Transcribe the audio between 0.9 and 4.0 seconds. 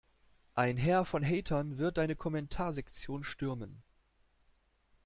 von Hatern wird deine Kommentarsektion stürmen.